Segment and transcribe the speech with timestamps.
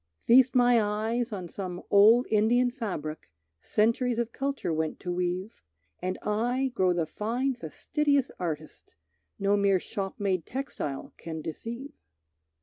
[0.25, 5.61] Feast my eyes on some old Indian fabric, Centuries of culture went to weave,
[6.01, 8.95] And I grow the fine fastidious artist,
[9.37, 11.93] No mere shop made textile can deceive.